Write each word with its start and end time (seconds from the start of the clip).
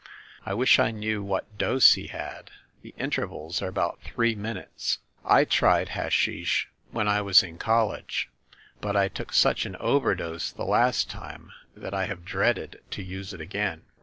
I 0.47 0.55
wish 0.55 0.79
I 0.79 0.89
knew 0.89 1.21
what 1.21 1.59
dose 1.59 1.93
he 1.93 2.07
had. 2.07 2.49
The 2.81 2.95
intervals 2.97 3.61
are 3.61 3.67
about 3.67 4.01
three 4.01 4.33
minutes. 4.33 4.97
I 5.23 5.45
tried 5.45 5.89
hashish 5.89 6.67
when 6.89 7.07
I 7.07 7.21
was 7.21 7.43
in 7.43 7.59
college; 7.59 8.27
but 8.79 8.97
I 8.97 9.09
took 9.09 9.31
such 9.31 9.63
an 9.67 9.75
overdose 9.75 10.51
the 10.53 10.65
last 10.65 11.07
time 11.11 11.51
that 11.75 11.93
I 11.93 12.05
have 12.05 12.25
dreaded 12.25 12.81
to 12.89 13.03
use 13.03 13.31
it 13.31 13.41
again." 13.41 13.83